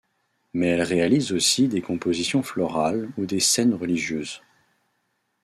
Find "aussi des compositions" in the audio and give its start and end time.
1.31-2.41